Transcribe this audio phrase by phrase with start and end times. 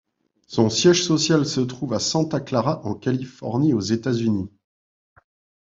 [0.47, 4.49] Son siège social se trouve à Santa Clara en Californie aux États-Unis.